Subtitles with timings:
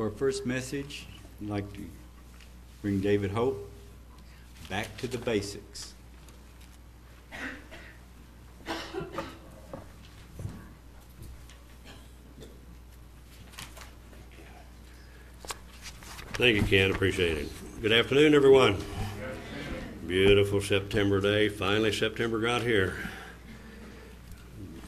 [0.00, 1.06] For our first message,
[1.42, 1.84] I'd like to
[2.80, 3.70] bring David Hope
[4.70, 5.92] back to the basics.
[16.32, 16.90] Thank you, Ken.
[16.90, 17.82] Appreciate it.
[17.82, 18.82] Good afternoon, everyone.
[20.06, 21.50] Beautiful September day.
[21.50, 22.96] Finally, September got here.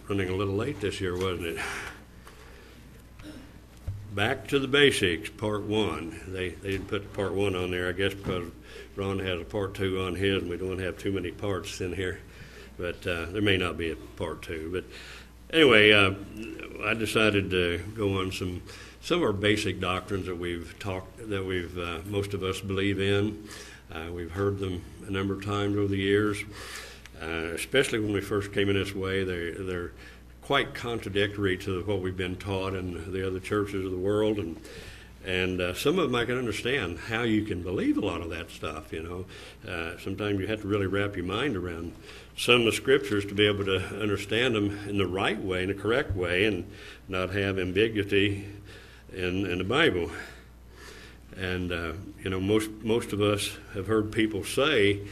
[0.09, 1.59] Running a little late this year, wasn't it?
[4.15, 6.21] Back to the basics, part one.
[6.29, 8.51] They, they didn't put part one on there, I guess, because
[8.95, 11.95] Ron has a part two on his, and we don't have too many parts in
[11.95, 12.21] here.
[12.77, 14.69] But uh, there may not be a part two.
[14.71, 14.85] But
[15.57, 16.13] anyway, uh,
[16.85, 18.63] I decided to go on some
[19.01, 23.01] some of our basic doctrines that we've talked that we've uh, most of us believe
[23.01, 23.49] in.
[23.91, 26.45] Uh, we've heard them a number of times over the years,
[27.23, 29.25] uh, especially when we first came in this way.
[29.25, 29.93] They they're
[30.43, 34.61] quite contradictory to what we've been taught in the other churches of the world, and
[35.25, 38.31] and uh, some of them I can understand how you can believe a lot of
[38.31, 38.93] that stuff.
[38.93, 41.93] You know, uh, sometimes you have to really wrap your mind around
[42.37, 45.69] some of the scriptures to be able to understand them in the right way, in
[45.69, 46.69] the correct way, and
[47.09, 48.45] not have ambiguity
[49.13, 50.11] in in the Bible.
[51.37, 55.03] And uh, you know, most most of us have heard people say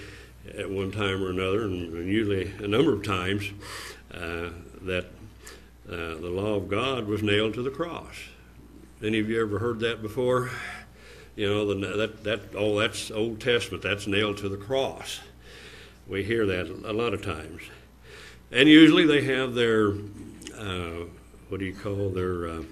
[0.58, 3.48] at one time or another, and, and usually a number of times,
[4.12, 4.50] uh,
[4.83, 5.06] that
[5.91, 8.14] uh, the law of God was nailed to the cross.
[9.02, 10.50] Any of you ever heard that before?
[11.34, 13.83] You know, the, that that oh, that's Old Testament.
[13.83, 15.20] That's nailed to the cross.
[16.06, 17.62] We hear that a lot of times,
[18.52, 19.92] and usually they have their
[20.56, 21.06] uh,
[21.48, 22.62] what do you call their uh,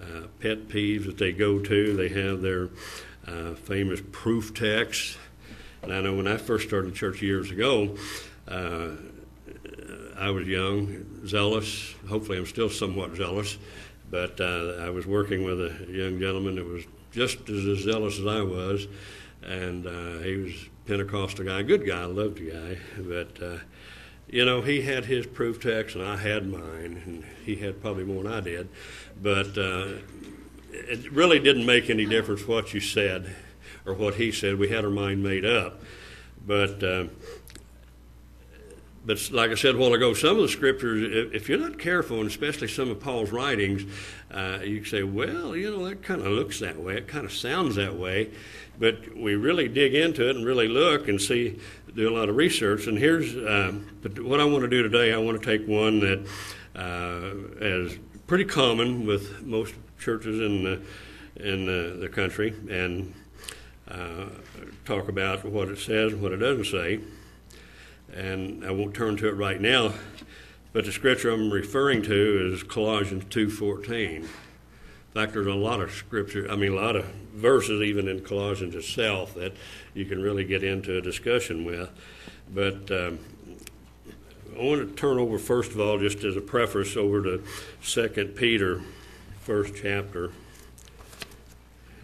[0.00, 1.96] uh, pet peeves that they go to.
[1.96, 2.68] They have their
[3.26, 5.16] uh, famous proof texts.
[5.82, 7.96] And I know when I first started church years ago,
[8.46, 8.90] uh,
[10.20, 11.94] I was young, zealous.
[12.06, 13.56] Hopefully, I'm still somewhat zealous.
[14.10, 18.26] But uh, I was working with a young gentleman that was just as zealous as
[18.26, 18.86] I was,
[19.42, 20.52] and uh, he was
[20.86, 23.58] Pentecostal guy, good guy, loved the guy, but uh,
[24.28, 28.04] you know he had his proof text and I had mine, and he had probably
[28.04, 28.68] more than I did,
[29.22, 29.98] but uh,
[30.72, 33.34] it really didn't make any difference what you said
[33.86, 34.58] or what he said.
[34.58, 35.80] We had our mind made up,
[36.46, 36.82] but.
[36.82, 37.04] Uh,
[39.04, 42.20] but like I said a while ago, some of the scriptures, if you're not careful,
[42.20, 43.82] and especially some of Paul's writings,
[44.30, 47.32] uh, you say, well, you know, that kind of looks that way, it kind of
[47.32, 48.30] sounds that way.
[48.78, 51.58] But we really dig into it and really look and see,
[51.94, 52.86] do a lot of research.
[52.86, 55.12] And here's um, but what I want to do today.
[55.12, 56.26] I want to take one that
[56.76, 60.80] uh, is pretty common with most churches in the,
[61.36, 63.14] in the, the country and
[63.88, 64.26] uh,
[64.84, 67.00] talk about what it says and what it doesn't say
[68.14, 69.92] and I won't turn to it right now,
[70.72, 74.22] but the scripture I'm referring to is Colossians 2:14.
[74.22, 74.28] In
[75.14, 77.04] fact, there's a lot of scripture, I mean, a lot of
[77.34, 79.52] verses even in Colossians itself that
[79.92, 81.90] you can really get into a discussion with.
[82.54, 83.18] But um,
[84.56, 87.42] I want to turn over, first of all, just as a preface, over to
[87.82, 88.82] 2 Peter,
[89.40, 90.30] first chapter,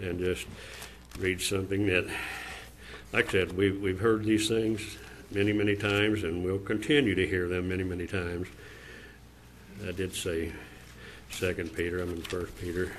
[0.00, 0.46] and just
[1.18, 2.06] read something that,
[3.12, 4.96] like I said, we've, we've heard these things
[5.30, 8.48] many, many times, and we'll continue to hear them many, many times.
[9.86, 10.52] I did say
[11.30, 12.00] Second Peter.
[12.00, 12.92] I'm in First Peter.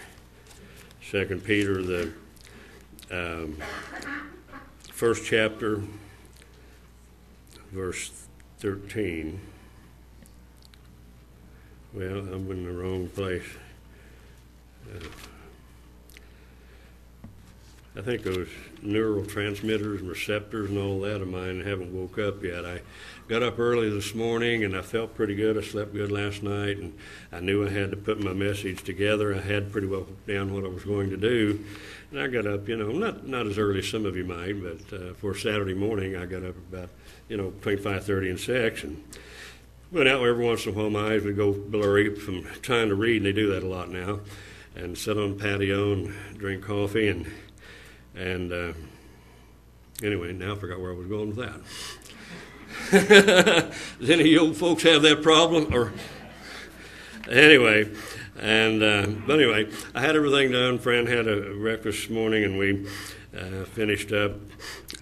[1.01, 2.11] Second Peter, the
[3.09, 3.57] um,
[4.91, 5.81] first chapter,
[7.71, 8.11] verse
[8.59, 9.39] thirteen.
[11.94, 13.45] Well, I'm in the wrong place.
[14.94, 14.99] Uh,
[17.97, 18.47] I think those
[18.84, 22.63] neurotransmitters and receptors and all that of mine haven't woke up yet.
[22.63, 22.81] I
[23.28, 25.58] got up early this morning and I felt pretty good.
[25.58, 26.96] I slept good last night and
[27.31, 29.34] I knew I had to put my message together.
[29.34, 31.66] I had pretty well down what I was going to do.
[32.12, 34.62] And I got up, you know, not not as early as some of you might,
[34.62, 36.90] but uh, for Saturday morning I got up about,
[37.28, 39.03] you know, between 5:30 and 6 and
[39.91, 40.91] went out every once in a while.
[40.91, 43.90] My eyes would go blurry from trying to read, and they do that a lot
[43.90, 44.19] now.
[44.75, 47.25] And sit on the patio and drink coffee and
[48.18, 48.74] and uh,
[50.04, 51.62] anyway, now I forgot where I was going with that.
[54.00, 55.74] Does any of you old folks have that problem?
[55.74, 55.94] Or
[57.30, 57.90] anyway,
[58.40, 60.80] and uh, but anyway, I had everything done.
[60.80, 62.88] Fran had a breakfast this morning, and we
[63.38, 64.34] uh, finished up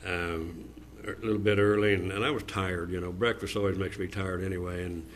[0.05, 0.69] um,
[1.05, 2.91] a little bit early, and, and I was tired.
[2.91, 5.07] You know, breakfast always makes me tired anyway, and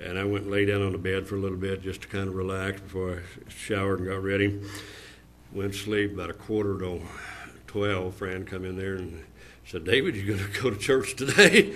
[0.00, 2.08] and I went and lay down on the bed for a little bit just to
[2.08, 4.60] kind of relax before I showered and got ready.
[5.52, 7.00] Went to sleep about a quarter to
[7.66, 9.24] 12, Fran come in there and
[9.64, 11.74] said, David, you going to go to church today?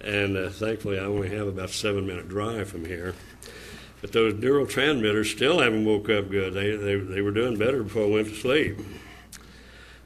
[0.00, 3.14] And uh, thankfully, I only have about seven minute drive from here.
[4.00, 6.54] But those neurotransmitters still haven't woke up good.
[6.54, 8.78] They, they, they were doing better before I went to sleep.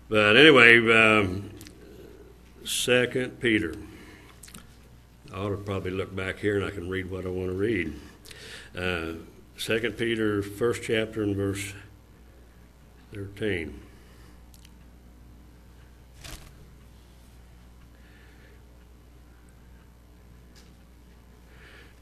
[0.09, 1.51] But anyway, um,
[2.65, 3.75] Second Peter.
[5.33, 7.57] I ought to probably look back here and I can read what I want to
[7.57, 7.93] read.
[8.77, 9.13] Uh,
[9.57, 11.73] Second Peter, first chapter and verse
[13.13, 13.84] 13.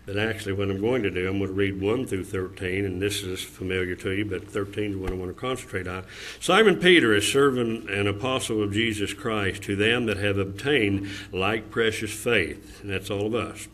[0.05, 3.01] But actually, what I'm going to do, I'm going to read 1 through 13, and
[3.01, 6.05] this is familiar to you, but 13 is what I want to concentrate on.
[6.41, 11.71] Simon Peter, a servant and apostle of Jesus Christ, to them that have obtained like
[11.71, 13.69] precious faith, and that's all of us.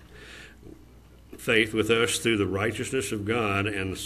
[1.38, 3.98] Faith with us through the righteousness of God and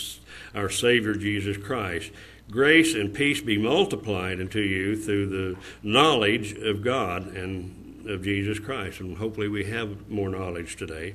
[0.54, 2.12] our Savior Jesus Christ.
[2.50, 8.58] Grace and peace be multiplied unto you through the knowledge of God and of Jesus
[8.58, 11.14] Christ, and hopefully we have more knowledge today.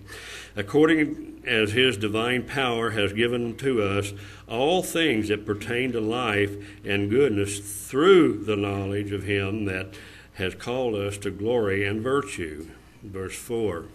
[0.55, 4.13] According as his divine power has given to us
[4.47, 6.55] all things that pertain to life
[6.85, 9.93] and goodness through the knowledge of him that
[10.35, 12.67] has called us to glory and virtue.
[13.03, 13.85] Verse 4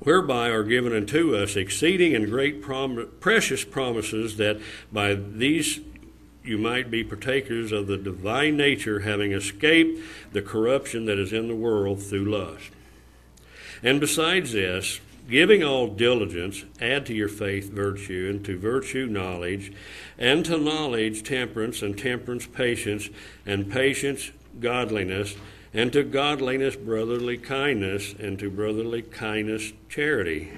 [0.00, 4.60] whereby are given unto us exceeding and great prom- precious promises, that
[4.92, 5.80] by these
[6.48, 10.00] you might be partakers of the divine nature, having escaped
[10.32, 12.70] the corruption that is in the world through lust.
[13.82, 19.72] And besides this, giving all diligence, add to your faith virtue, and to virtue knowledge,
[20.18, 23.08] and to knowledge temperance, and temperance patience,
[23.44, 25.36] and patience godliness,
[25.74, 30.50] and to godliness brotherly kindness, and to brotherly kindness charity.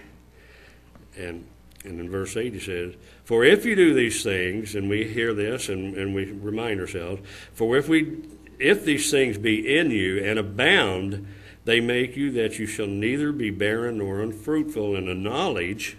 [1.18, 1.44] And,
[1.84, 2.94] and in verse 8 he says,
[3.30, 7.22] For if you do these things, and we hear this and, and we remind ourselves,
[7.52, 8.24] for if we
[8.58, 11.28] if these things be in you and abound,
[11.64, 15.96] they make you that you shall neither be barren nor unfruitful in the knowledge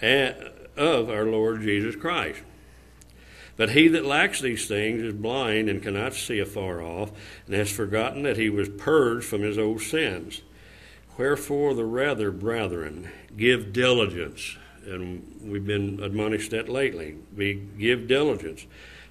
[0.00, 0.32] eh,
[0.78, 2.40] of our Lord Jesus Christ.
[3.58, 7.12] But he that lacks these things is blind and cannot see afar off,
[7.44, 10.40] and has forgotten that he was purged from his old sins.
[11.18, 14.56] Wherefore, the rather, brethren, give diligence,
[14.86, 17.16] and we've been admonished that lately.
[17.36, 18.66] We give diligence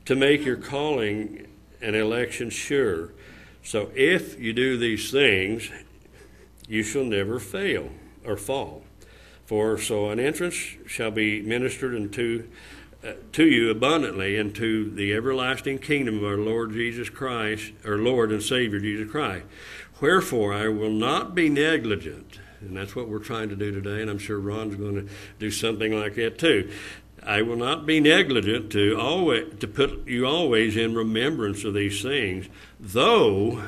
[0.06, 1.48] to make your calling
[1.82, 3.12] and election sure.
[3.64, 5.70] So if you do these things,
[6.68, 7.90] you shall never fail
[8.26, 8.84] or fall.
[9.46, 10.56] For so an entrance
[10.86, 12.48] shall be ministered unto
[13.02, 18.32] uh, to you abundantly into the everlasting kingdom of our Lord Jesus Christ, our Lord
[18.32, 19.46] and Savior Jesus Christ.
[20.02, 24.10] Wherefore I will not be negligent, and that's what we're trying to do today, and
[24.10, 26.72] I'm sure Ron's going to do something like that too.
[27.24, 32.02] I will not be negligent to always to put you always in remembrance of these
[32.02, 32.48] things,
[32.80, 33.64] though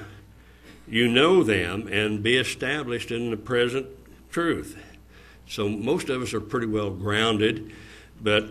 [0.87, 3.87] you know them and be established in the present
[4.29, 4.77] truth.
[5.47, 7.71] So most of us are pretty well grounded,
[8.21, 8.49] but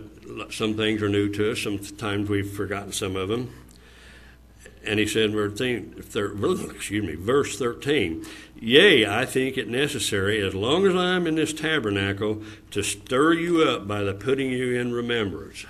[0.51, 1.59] some things are new to us.
[1.61, 3.51] Sometimes we've forgotten some of them.
[4.83, 8.25] And he said, excuse me, verse 13,
[8.59, 12.41] Yea, I think it necessary, as long as I am in this tabernacle,
[12.71, 15.65] to stir you up by the putting you in remembrance.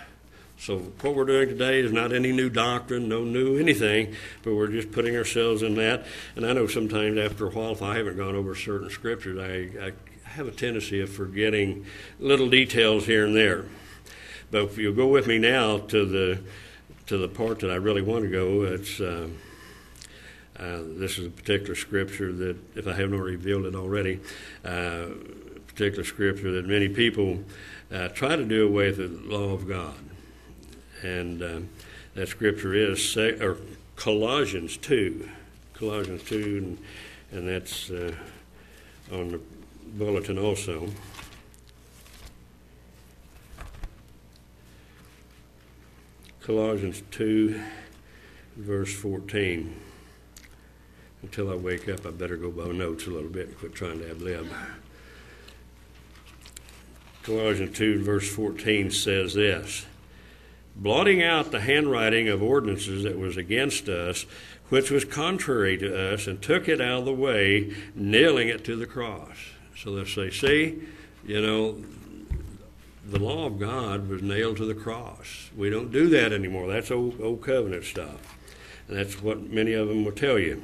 [0.57, 4.67] So what we're doing today is not any new doctrine, no new anything, but we're
[4.67, 6.05] just putting ourselves in that.
[6.35, 9.87] And I know sometimes after a while, if I haven't gone over certain scriptures, I,
[9.87, 9.91] I
[10.29, 11.85] have a tendency of forgetting
[12.19, 13.65] little details here and there.
[14.51, 16.41] But if you'll go with me now to the
[17.11, 19.27] to the part that I really want to go, it's uh,
[20.57, 24.21] uh, this is a particular scripture that, if I haven't already revealed it already,
[24.63, 25.07] uh,
[25.67, 27.43] particular scripture that many people
[27.91, 29.97] uh, try to do away with the law of God,
[31.03, 31.59] and uh,
[32.13, 33.57] that scripture is or
[33.97, 35.29] Colossians two,
[35.73, 36.77] Colossians two,
[37.31, 38.15] and, and that's uh,
[39.11, 39.41] on the
[39.97, 40.87] bulletin also.
[46.41, 47.61] Colossians 2,
[48.57, 49.79] verse 14.
[51.21, 53.99] Until I wake up, I better go by notes a little bit and quit trying
[53.99, 54.47] to ad lib.
[57.21, 59.85] Colossians 2, verse 14 says this
[60.75, 64.25] Blotting out the handwriting of ordinances that was against us,
[64.69, 68.75] which was contrary to us, and took it out of the way, nailing it to
[68.75, 69.37] the cross.
[69.77, 70.81] So they say, see,
[71.23, 71.83] you know,
[73.11, 75.51] the law of God was nailed to the cross.
[75.55, 76.67] We don't do that anymore.
[76.67, 78.37] That's old, old covenant stuff.
[78.87, 80.63] And that's what many of them will tell you.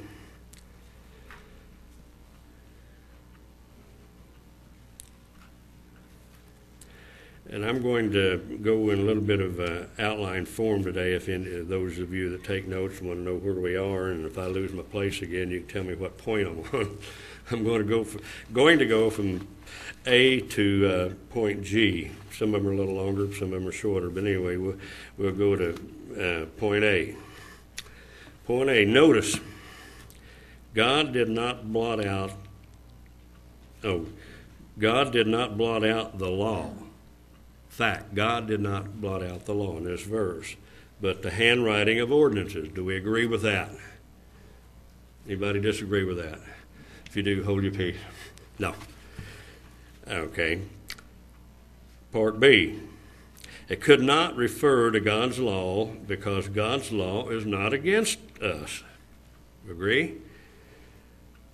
[7.50, 11.28] And I'm going to go in a little bit of uh, outline form today, if
[11.28, 14.26] any, uh, those of you that take notes want to know where we are, and
[14.26, 16.98] if I lose my place again, you can tell me what point I'm on.
[17.50, 18.06] I'm going to go,
[18.52, 19.48] going to go from
[20.06, 22.10] A to uh, point G.
[22.32, 24.76] Some of them are a little longer, some of them are shorter, but anyway, we'll,
[25.16, 25.72] we'll go to
[26.18, 27.14] uh, point A.
[28.46, 29.38] Point A, notice,
[30.74, 32.32] God did not blot out,
[33.82, 34.06] oh,
[34.78, 36.70] God did not blot out the law.
[37.68, 40.56] Fact, God did not blot out the law in this verse,
[41.00, 42.68] but the handwriting of ordinances.
[42.68, 43.70] Do we agree with that?
[45.26, 46.38] Anybody disagree with that?
[47.06, 47.96] If you do, hold your peace.
[48.58, 48.74] No.
[50.08, 50.62] Okay.
[52.12, 52.80] Part B.
[53.68, 58.82] It could not refer to God's law because God's law is not against us.
[59.70, 60.14] Agree?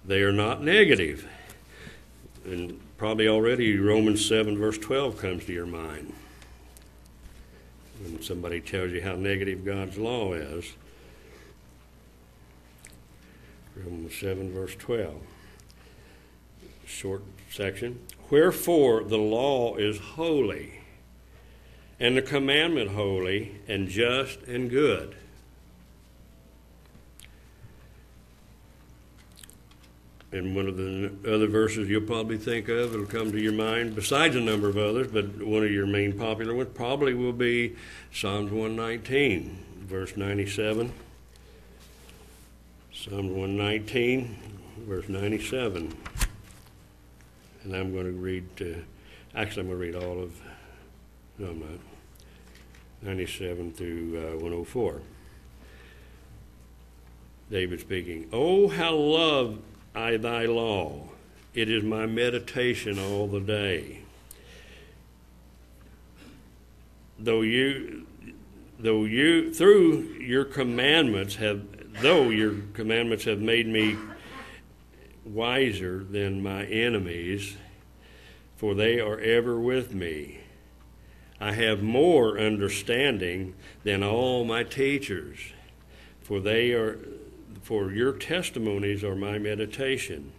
[0.05, 1.27] They are not negative.
[2.45, 6.13] And probably already Romans 7, verse 12 comes to your mind.
[8.03, 10.73] When somebody tells you how negative God's law is.
[13.77, 15.15] Romans 7, verse 12.
[16.87, 17.99] Short section.
[18.31, 20.81] Wherefore the law is holy,
[22.01, 25.15] and the commandment holy, and just and good.
[30.33, 33.95] And one of the other verses you'll probably think of, it'll come to your mind,
[33.95, 37.77] besides a number of others, but one of your main popular ones probably will be
[38.13, 40.93] Psalms 119, verse 97.
[42.93, 44.37] Psalms 119,
[44.79, 45.95] verse 97.
[47.65, 48.79] And I'm going to read, uh,
[49.35, 50.41] actually, I'm going to read all of,
[51.39, 51.81] no, I'm not,
[53.03, 55.01] 97 through uh, 104.
[57.51, 59.59] David speaking, Oh, how love
[59.95, 61.09] I thy law.
[61.55, 64.01] It is my meditation all the day.
[67.19, 68.07] Though you,
[68.79, 71.63] though you, through your commandments have,
[72.03, 73.97] though your commandments have made me
[75.25, 77.57] wiser than my enemies,
[78.57, 80.41] for they are ever with me.
[81.41, 85.39] I have more understanding than all my teachers,
[86.23, 86.99] for they are
[87.63, 90.33] for your testimonies are my meditation.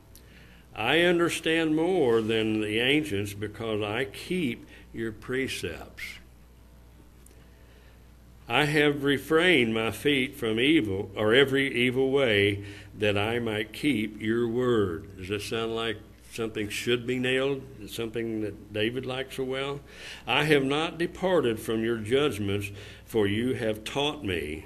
[0.75, 6.04] I understand more than the ancients because I keep your precepts.
[8.47, 12.63] I have refrained my feet from evil or every evil way
[12.97, 15.17] that I might keep your word.
[15.17, 15.97] Does that sound like
[16.31, 17.63] something should be nailed?
[17.87, 19.79] Something that David likes so well?
[20.27, 22.69] I have not departed from your judgments,
[23.05, 24.65] for you have taught me.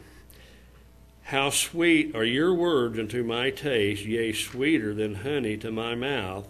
[1.24, 6.48] How sweet are your words unto my taste, yea, sweeter than honey to my mouth.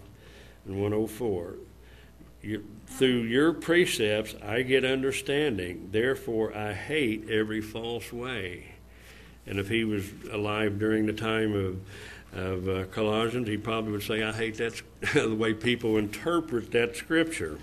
[0.64, 1.54] And 104.
[2.42, 8.66] You, through your precepts I get understanding, therefore I hate every false way.
[9.46, 14.02] And if he was alive during the time of, of uh, Colossians, he probably would
[14.02, 14.82] say, I hate that,
[15.14, 17.58] the way people interpret that scripture.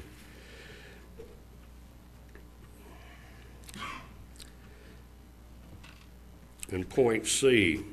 [6.71, 7.85] And point C.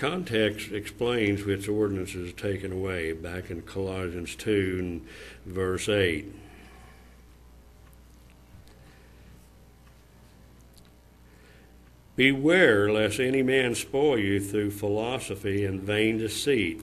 [0.00, 5.06] context explains which ordinance is taken away back in Colossians 2 and
[5.44, 6.24] verse 8.
[12.16, 16.82] Beware lest any man spoil you through philosophy and vain deceit,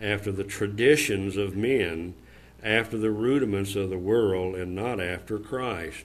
[0.00, 2.14] after the traditions of men,
[2.64, 6.04] after the rudiments of the world, and not after Christ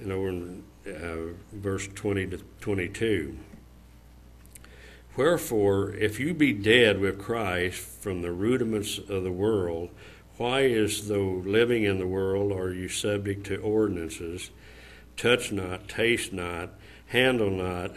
[0.00, 3.36] and over in uh, verse 20 to 22.
[5.16, 9.90] Wherefore, if you be dead with Christ from the rudiments of the world,
[10.36, 14.50] why, as though living in the world, are you subject to ordinances?
[15.16, 16.70] Touch not, taste not,
[17.06, 17.92] handle not,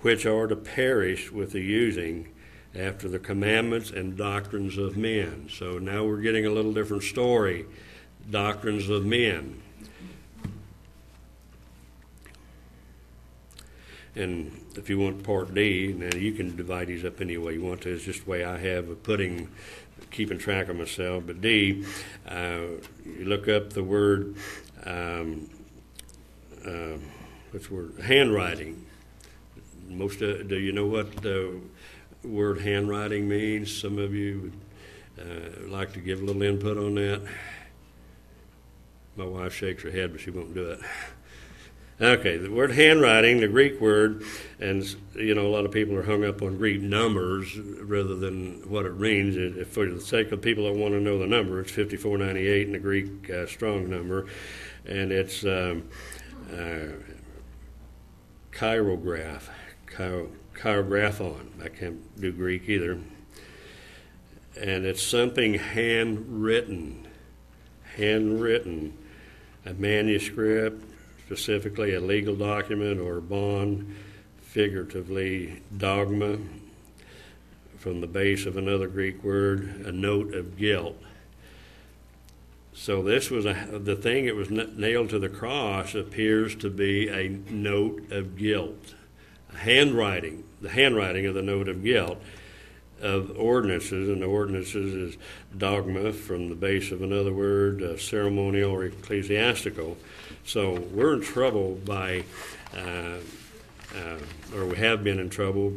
[0.00, 2.28] which are to perish with the using
[2.74, 5.48] after the commandments and doctrines of men.
[5.48, 7.66] So now we're getting a little different story
[8.28, 9.62] doctrines of men.
[14.16, 17.62] And if you want Part D, now you can divide these up any way you
[17.62, 17.92] want to.
[17.92, 19.48] It's just the way I have of putting,
[20.10, 21.24] keeping track of myself.
[21.26, 21.84] But D,
[22.26, 22.60] uh,
[23.04, 24.36] you look up the word,
[24.84, 25.50] um,
[26.66, 26.96] uh,
[27.50, 28.00] what's word?
[28.02, 28.86] Handwriting.
[29.86, 31.60] Most of, do you know what the
[32.24, 33.70] word handwriting means?
[33.70, 34.50] Some of you
[35.16, 37.22] would uh, like to give a little input on that.
[39.14, 40.80] My wife shakes her head, but she won't do it.
[41.98, 44.22] Okay, the word handwriting, the Greek word,
[44.60, 44.84] and
[45.14, 48.84] you know a lot of people are hung up on Greek numbers rather than what
[48.84, 49.34] it means.
[49.34, 52.72] If for the sake of people that want to know the number, it's 5498 in
[52.74, 54.26] the Greek uh, strong number,
[54.84, 55.88] and it's um,
[56.52, 57.00] uh,
[58.52, 59.48] chirograph,
[59.90, 61.64] chiro, chirographon.
[61.64, 63.00] I can't do Greek either,
[64.60, 67.08] and it's something handwritten,
[67.94, 68.98] handwritten,
[69.64, 70.82] a manuscript
[71.26, 73.96] specifically a legal document or bond,
[74.40, 76.38] figuratively dogma,
[77.78, 80.96] from the base of another Greek word, a note of guilt.
[82.72, 87.08] So this was a, the thing that was nailed to the cross appears to be
[87.08, 88.94] a note of guilt,
[89.52, 92.22] a handwriting, the handwriting of the note of guilt
[93.00, 95.16] of ordinances, and the ordinances is
[95.56, 99.96] dogma from the base of another word, uh, ceremonial or ecclesiastical.
[100.46, 102.22] So we're in trouble by,
[102.72, 103.18] uh,
[103.96, 104.18] uh,
[104.54, 105.72] or we have been in trouble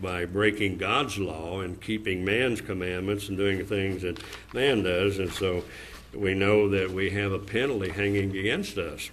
[0.00, 4.20] by breaking God's law and keeping man's commandments and doing things that
[4.52, 5.62] man does, and so
[6.12, 9.08] we know that we have a penalty hanging against us.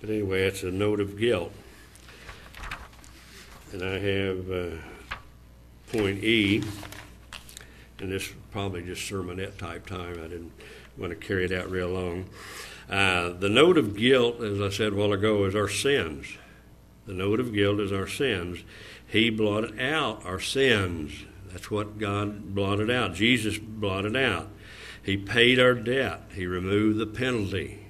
[0.00, 1.52] But anyway, it's a note of guilt.
[3.72, 4.76] And I have uh,
[5.92, 6.62] point E,
[7.98, 10.14] and this is probably just sermonette type time.
[10.14, 10.50] I didn't
[10.96, 12.24] want to carry it out real long.
[12.88, 16.38] Uh, the note of guilt, as I said a while ago, is our sins.
[17.04, 18.64] The note of guilt is our sins.
[19.06, 21.26] He blotted out our sins.
[21.52, 23.12] That's what God blotted out.
[23.12, 24.48] Jesus blotted out.
[25.02, 26.22] He paid our debt.
[26.34, 27.85] He removed the penalty.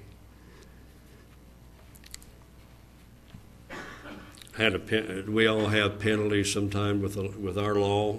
[4.56, 8.16] Had a pen, we all have penalties sometimes with the, with our law.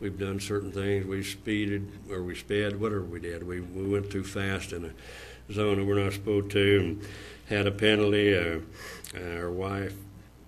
[0.00, 1.06] We've done certain things.
[1.06, 3.46] We speeded or we sped, whatever we did.
[3.46, 7.02] We we went too fast in a zone that we're not supposed to, and
[7.48, 8.36] had a penalty.
[8.36, 8.60] Uh,
[9.16, 9.94] uh, our wife,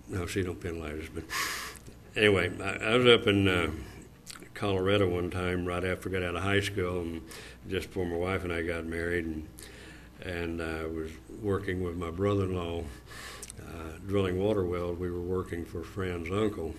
[0.09, 1.23] no, she don't penalize us, but
[2.15, 3.71] anyway, I, I was up in uh,
[4.53, 7.21] Colorado one time right after I got out of high school, and
[7.69, 9.47] just before my wife and I got married, and
[10.21, 12.83] and I was working with my brother-in-law
[13.59, 14.97] uh, drilling water wells.
[14.97, 16.75] We were working for a friend's uncle,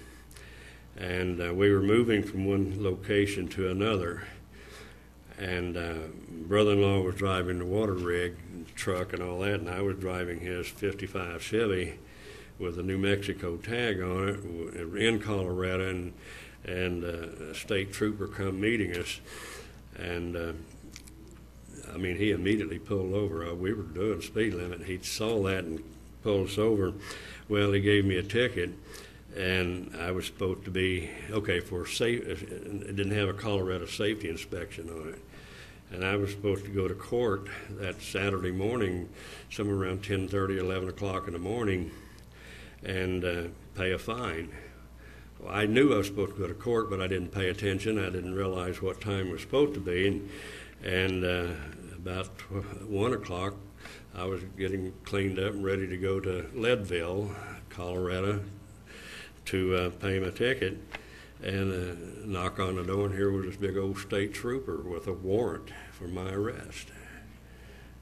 [0.97, 4.25] and uh, we were moving from one location to another.
[5.39, 5.95] And uh,
[6.29, 8.37] brother-in-law was driving the water rig,
[8.75, 11.99] truck, and all that, and I was driving his '55 Chevy
[12.59, 14.29] with a New Mexico tag on
[14.75, 16.13] it in Colorado, and
[16.65, 19.21] and uh, a state trooper come meeting us,
[19.97, 20.37] and.
[20.37, 20.53] Uh,
[21.93, 23.45] I mean, he immediately pulled over.
[23.45, 24.83] Uh, we were doing speed limit.
[24.83, 25.83] He saw that and
[26.23, 26.93] pulled us over.
[27.49, 28.71] Well, he gave me a ticket,
[29.37, 32.43] and I was supposed to be okay for safe.
[32.43, 35.19] It didn't have a Colorado safety inspection on it,
[35.93, 39.09] and I was supposed to go to court that Saturday morning,
[39.51, 41.91] somewhere around 10:30, 11 o'clock in the morning,
[42.85, 43.43] and uh,
[43.75, 44.51] pay a fine.
[45.41, 47.99] Well, I knew I was supposed to go to court, but I didn't pay attention.
[47.99, 50.29] I didn't realize what time was supposed to be, and,
[50.85, 51.55] and uh,
[51.97, 52.27] about
[52.87, 53.55] one o'clock,
[54.15, 57.31] I was getting cleaned up and ready to go to Leadville,
[57.69, 58.41] Colorado,
[59.47, 60.79] to uh, pay my ticket.
[61.43, 65.07] And uh, knock on the door, and here was this big old state trooper with
[65.07, 66.89] a warrant for my arrest.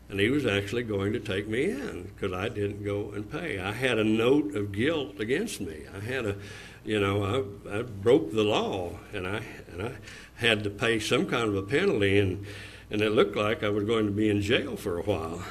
[0.09, 3.61] And he was actually going to take me in because I didn't go and pay.
[3.61, 5.83] I had a note of guilt against me.
[5.94, 6.37] I had a,
[6.85, 9.92] you know, I, I broke the law, and I and I
[10.37, 12.44] had to pay some kind of a penalty, and
[12.90, 15.44] and it looked like I was going to be in jail for a while.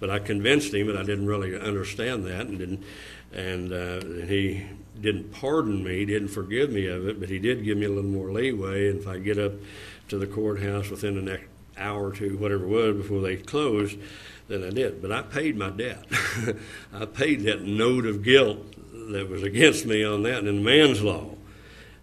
[0.00, 2.84] But I convinced him that I didn't really understand that, and didn't,
[3.32, 4.66] and uh, he
[5.00, 8.10] didn't pardon me, didn't forgive me of it, but he did give me a little
[8.10, 8.88] more leeway.
[8.90, 9.52] And if I get up
[10.08, 13.98] to the courthouse within the next hour or two, whatever it was, before they closed,
[14.48, 15.00] then I did.
[15.00, 16.04] But I paid my debt.
[16.92, 18.74] I paid that note of guilt
[19.12, 21.34] that was against me on that in man's law.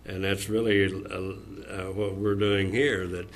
[0.06, 1.18] And that's really uh,
[1.72, 3.08] uh, what we're doing here.
[3.08, 3.28] That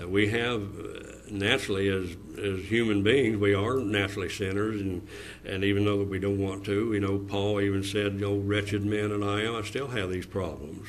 [0.00, 5.06] uh, we have uh, naturally, as as human beings, we are naturally sinners, and
[5.44, 8.84] and even though that we don't want to, you know, Paul even said, "Oh, wretched
[8.84, 10.88] man and I am, I still have these problems."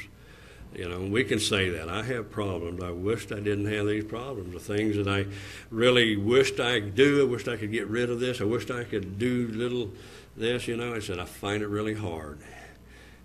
[0.74, 1.90] You know, we can say that.
[1.90, 2.84] I have problems.
[2.84, 4.54] I wished I didn't have these problems.
[4.54, 5.26] The things that I
[5.72, 8.40] really wished I could do, I wished I could get rid of this.
[8.40, 9.92] I wished I could do little
[10.38, 10.94] this, you know.
[10.94, 12.40] I said, I find it really hard.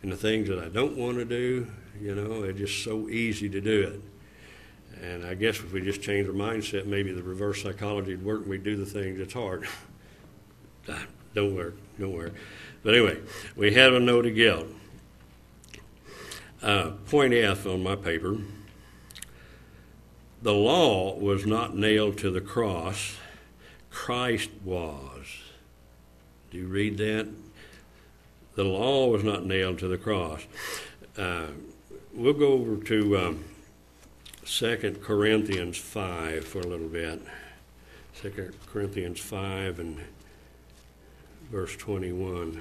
[0.03, 1.66] And the things that I don't want to do,
[2.00, 4.13] you know, it's just so easy to do it.
[5.04, 8.40] And I guess if we just change our mindset, maybe the reverse psychology would work
[8.40, 9.66] and we'd do the things that's hard.
[11.34, 12.32] Don't work, don't work.
[12.84, 13.18] But anyway,
[13.56, 14.68] we have a note of guilt.
[16.62, 18.38] Uh, point F on my paper
[20.42, 23.16] the law was not nailed to the cross,
[23.90, 25.26] Christ was.
[26.50, 27.28] Do you read that?
[28.54, 30.42] The law was not nailed to the cross.
[31.16, 31.46] Uh,
[32.12, 33.44] we'll go over to um,
[34.44, 37.22] 2 Corinthians 5 for a little bit.
[38.20, 39.98] 2 Corinthians 5 and
[41.50, 42.61] verse 21.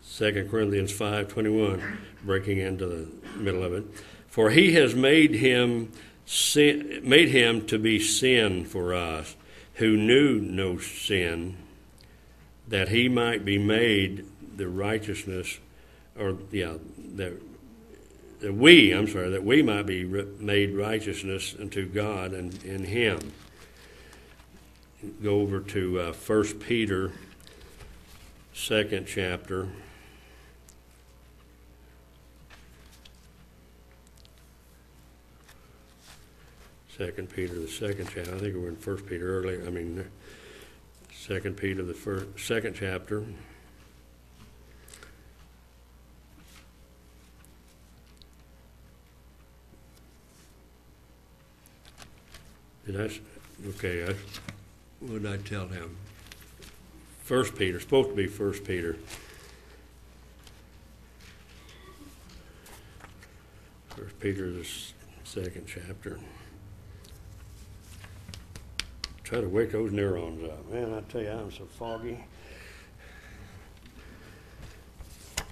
[0.00, 3.84] Second Corinthians five twenty one, breaking into the middle of it.
[4.34, 5.92] For he has made him
[6.26, 9.36] sin, made him to be sin for us,
[9.74, 11.56] who knew no sin,
[12.66, 15.60] that he might be made the righteousness,
[16.18, 16.78] or yeah,
[17.14, 17.40] that,
[18.40, 23.32] that we, I'm sorry, that we might be made righteousness unto God and in Him.
[25.22, 27.12] Go over to uh, 1 Peter,
[28.52, 29.68] second chapter.
[36.96, 38.32] Second Peter, the second chapter.
[38.34, 39.64] I think we were in First Peter earlier.
[39.66, 40.04] I mean,
[41.12, 43.24] Second Peter, the first, second chapter.
[52.86, 53.10] Did I?
[53.70, 54.04] Okay.
[54.04, 54.14] I,
[55.00, 55.96] what did I tell him?
[57.24, 57.80] First Peter.
[57.80, 58.96] Supposed to be First Peter.
[63.88, 64.68] First Peter, the
[65.24, 66.20] second chapter.
[69.34, 70.70] Try to wake those neurons up.
[70.70, 72.24] Man, I tell you, I'm so foggy.
[75.40, 75.42] I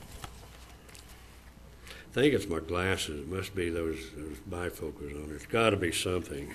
[2.13, 3.23] think it's my glasses.
[3.23, 5.33] It must be those, those bifocals on.
[5.35, 6.55] It's got to be something.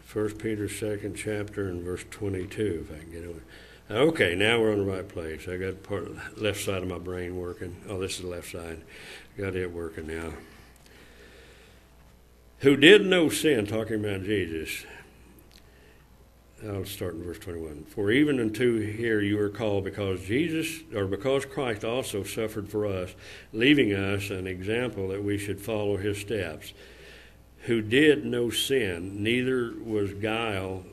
[0.00, 3.36] First Peter, second chapter, and verse 22, if I can get it.
[3.90, 5.46] Okay, now we're on the right place.
[5.46, 7.76] I got part of the left side of my brain working.
[7.86, 8.80] Oh, this is the left side.
[9.36, 10.32] Got it working now.
[12.60, 14.86] Who did no sin, talking about Jesus.
[16.66, 17.84] I'll start in verse 21.
[17.90, 22.86] For even unto here you are called, because Jesus, or because Christ also suffered for
[22.86, 23.14] us,
[23.52, 26.72] leaving us an example that we should follow his steps.
[27.64, 30.86] Who did no sin, neither was guile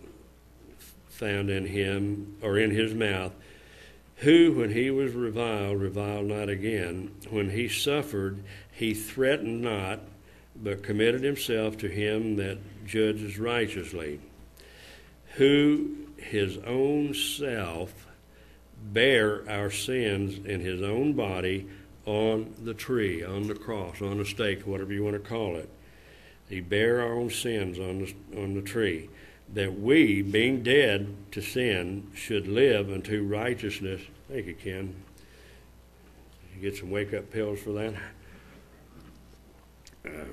[1.12, 3.34] found in him or in his mouth,
[4.17, 7.12] who, when he was reviled, reviled not again.
[7.30, 10.00] When he suffered, he threatened not,
[10.56, 14.19] but committed himself to him that judges righteously,
[15.36, 18.08] who his own self
[18.84, 21.67] bare our sins in his own body
[22.06, 25.69] on the tree, on the cross, on the stake, whatever you want to call it.
[26.50, 29.10] He bare our own sins on the, on the tree
[29.54, 34.02] that we, being dead to sin, should live unto righteousness.
[34.30, 34.96] Thank you, Ken.
[36.56, 37.94] You get some wake up pills for that?
[40.06, 40.32] Uh,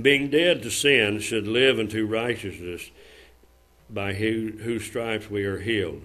[0.00, 2.90] being dead to sin, should live unto righteousness,
[3.88, 6.02] by who, whose stripes we are healed.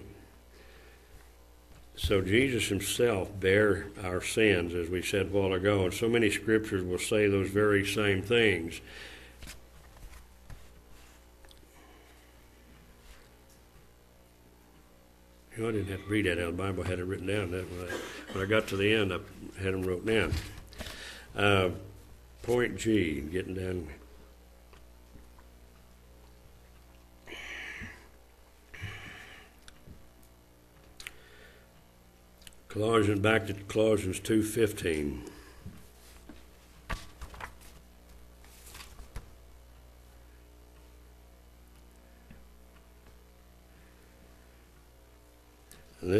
[1.96, 6.30] So Jesus himself bare our sins, as we said a while ago, and so many
[6.30, 8.80] scriptures will say those very same things.
[15.60, 16.84] You know, I didn't have to read that out of the Bible.
[16.84, 17.50] I had it written down.
[17.50, 17.92] That when I,
[18.32, 19.18] when I got to the end, I
[19.62, 20.32] had them wrote down.
[21.36, 21.68] Uh,
[22.42, 23.88] point G, getting down.
[32.68, 35.29] Colossians, back to Colossians two fifteen.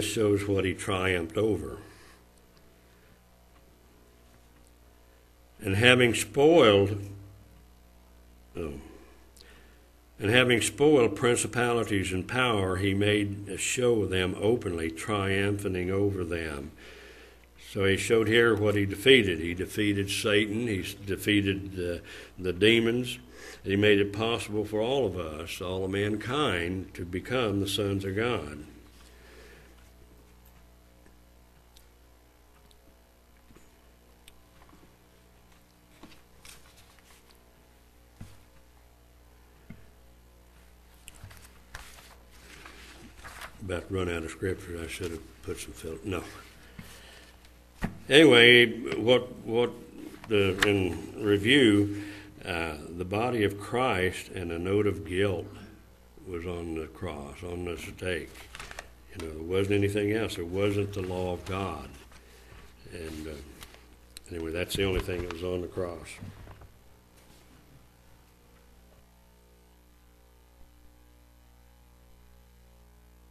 [0.05, 1.79] Shows what he triumphed over.
[5.63, 6.99] And having spoiled,
[8.57, 8.75] oh,
[10.19, 16.25] and having spoiled principalities and power, he made a show of them openly, triumphing over
[16.25, 16.73] them.
[17.73, 19.39] So he showed here what he defeated.
[19.39, 20.67] He defeated Satan.
[20.67, 22.03] He defeated
[22.39, 23.19] the demons.
[23.63, 28.05] He made it possible for all of us, all of mankind, to become the sons
[28.05, 28.65] of God.
[43.71, 44.81] About to run out of scripture.
[44.83, 45.97] I should have put some fill.
[46.03, 46.25] No.
[48.09, 49.71] anyway, what, what
[50.27, 52.03] the, in review,
[52.45, 55.47] uh, the body of Christ and a note of guilt
[56.27, 58.31] was on the cross, on the stake.
[59.13, 60.37] You know, there wasn't anything else.
[60.37, 61.89] It wasn't the law of God.
[62.93, 66.09] And uh, anyway, that's the only thing that was on the cross.